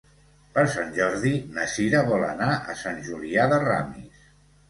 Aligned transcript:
Per 0.53 0.61
Sant 0.75 0.87
Jordi 0.95 1.33
na 1.57 1.65
Cira 1.73 2.01
vol 2.07 2.25
anar 2.29 2.49
a 2.73 2.77
Sant 2.79 2.97
Julià 3.09 3.45
de 3.53 3.59
Ramis. 3.67 4.25